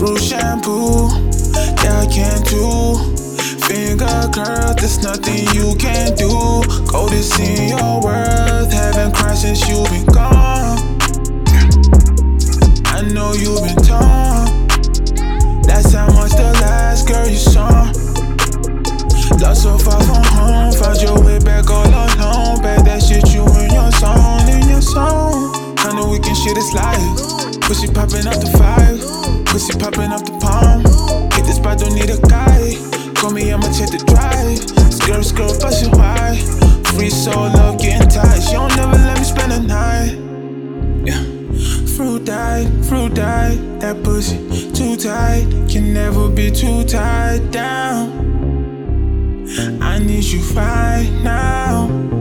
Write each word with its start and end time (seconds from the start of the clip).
Shampoo, 0.00 1.08
yeah, 1.84 2.00
I 2.00 2.06
can 2.10 2.40
do. 2.44 2.96
Finger 3.68 4.30
curl, 4.32 4.74
there's 4.74 5.02
nothing 5.02 5.44
you 5.52 5.76
can 5.76 6.16
do. 6.16 6.28
Gold 6.90 7.12
is 7.12 7.38
in 7.38 7.68
your 7.76 8.00
worth, 8.00 8.72
haven't 8.72 9.14
cried 9.14 9.36
since 9.36 9.68
you've 9.68 9.90
been 9.90 10.06
gone. 10.06 10.78
I 12.86 13.02
know 13.12 13.34
you've 13.34 13.60
been 13.60 13.76
torn. 13.84 14.66
That's 15.62 15.92
how 15.92 16.06
much 16.14 16.32
the 16.32 16.48
last 16.62 17.06
girl 17.06 17.28
you 17.28 17.36
saw. 17.36 17.92
Lost 19.38 19.62
so 19.62 19.76
far 19.76 20.02
from 20.02 20.24
home, 20.24 20.72
found 20.72 21.02
your 21.02 21.20
way 21.22 21.38
back 21.40 21.68
all 21.68 21.84
alone. 21.86 22.62
Bet 22.62 22.86
that 22.86 23.02
shit 23.02 23.34
you 23.34 23.44
in 23.60 23.70
your 23.70 23.92
song, 23.92 24.48
in 24.48 24.66
your 24.66 24.80
song. 24.80 25.76
Kinda 25.76 26.08
weekend 26.08 26.38
shit 26.38 26.56
is 26.56 26.72
live. 26.72 27.60
Pussy 27.60 27.86
popping 27.86 28.26
up 28.26 28.40
the 28.40 28.50
five, 28.56 29.19
pussy 29.50 29.76
popping 29.76 30.12
up 30.12 30.24
the 30.24 30.32
palm. 30.38 30.80
Hit 31.34 31.44
the 31.44 31.52
spot, 31.52 31.78
don't 31.78 31.94
need 31.94 32.10
a 32.10 32.18
guy. 32.28 32.78
Call 33.14 33.32
me, 33.32 33.52
I'ma 33.52 33.68
take 33.72 33.90
the 33.90 33.98
drive. 34.06 34.58
Skirt, 34.92 35.24
skirt, 35.24 35.60
bust 35.60 35.84
it 35.84 35.92
wide. 35.92 36.38
Free 36.94 37.10
soul, 37.10 37.50
love 37.58 37.78
getting 37.78 38.08
tight. 38.08 38.40
She 38.40 38.52
don't 38.52 38.74
never 38.76 38.96
let 38.96 39.18
me 39.18 39.24
spend 39.24 39.52
the 39.52 39.60
night. 39.60 40.14
Yeah. 41.04 41.22
Fruit 41.96 42.24
diet, 42.24 42.68
fruit 42.84 43.14
diet. 43.14 43.80
That 43.80 44.02
pussy 44.04 44.38
too 44.72 44.96
tight. 44.96 45.46
Can 45.68 45.92
never 45.92 46.28
be 46.30 46.50
too 46.50 46.84
tied 46.84 47.50
down. 47.50 48.30
I 49.82 49.98
need 49.98 50.24
you 50.24 50.40
right 50.54 51.10
now. 51.24 52.19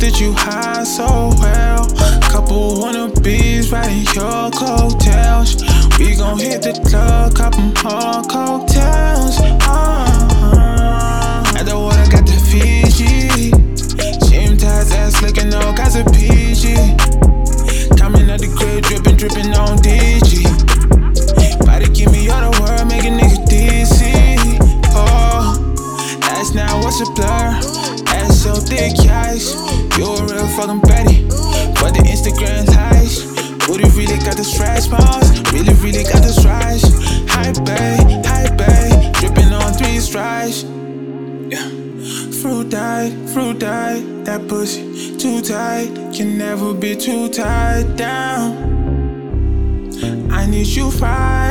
That 0.00 0.18
you 0.18 0.32
hide 0.32 0.86
so 0.86 1.30
well. 1.40 1.84
Couple 2.32 2.80
wannabes 2.80 3.70
riding 3.70 4.06
your 4.16 4.50
coattails. 4.50 5.60
We 5.98 6.16
gon' 6.16 6.38
hit 6.38 6.62
the 6.62 6.72
club, 6.88 7.34
cop 7.34 7.54
'em 7.58 7.74
all 7.84 8.24
cocktails. 8.24 9.38
Uh-huh. 9.40 10.48
At 11.58 11.66
the 11.66 11.78
water, 11.78 12.08
got 12.10 12.24
the 12.24 12.38
Fiji. 12.48 13.52
Gym 14.28 14.56
ties, 14.56 14.90
ass 14.92 15.20
looking 15.20 15.52
all 15.52 15.74
kinds 15.74 15.96
of 15.96 16.06
PG. 16.12 16.96
Coming 18.00 18.30
out 18.30 18.40
the 18.40 18.48
grave, 18.56 18.82
dripping, 18.82 19.16
dripping 19.16 19.52
on 19.54 19.76
DG. 19.84 20.44
Body 21.66 21.88
give 21.92 22.10
me 22.10 22.30
all 22.30 22.40
the 22.40 22.52
word, 22.60 22.86
make 22.88 23.04
a 23.04 23.12
nigga 23.12 23.44
DC. 23.52 24.00
Oh, 24.96 25.60
that's 26.20 26.54
not 26.54 26.82
what's 26.82 27.00
a 27.00 27.06
blur. 27.12 28.09
Ass 28.30 28.42
so 28.42 28.54
thick, 28.54 28.94
yikes. 28.94 29.48
You 29.98 30.04
a 30.06 30.22
real 30.30 30.46
fucking 30.56 30.80
Betty. 30.82 31.24
But 31.80 31.94
the 31.94 32.02
Instagram 32.06 32.66
likes. 32.68 33.24
Booty 33.66 33.88
really 33.98 34.18
got 34.18 34.36
the 34.36 34.44
stretch 34.44 34.88
marks. 34.88 35.28
Really, 35.52 35.74
really 35.82 36.04
got 36.04 36.22
the 36.22 36.32
strides. 36.32 36.84
High 37.28 37.52
bay, 37.64 37.98
high 38.24 38.54
bay. 38.54 39.12
Dripping 39.14 39.52
on 39.52 39.72
three 39.72 39.98
stripes. 39.98 40.62
Yeah. 41.54 41.68
Fruit 42.40 42.70
diet, 42.70 43.12
fruit 43.30 43.58
diet. 43.58 44.24
That 44.24 44.46
pussy 44.48 45.16
too 45.16 45.40
tight. 45.40 45.90
Can 46.14 46.38
never 46.38 46.72
be 46.72 46.94
too 46.94 47.28
tied 47.28 47.96
down. 47.96 48.68
I 50.30 50.46
need 50.46 50.68
you 50.68 50.90
now. 51.00 51.49